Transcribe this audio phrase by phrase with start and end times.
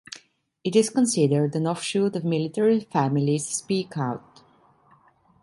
[0.63, 4.41] It is considered an offshoot of Military Families Speak Out.